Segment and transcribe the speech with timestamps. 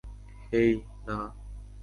[0.51, 0.71] হেই,
[1.07, 1.17] না।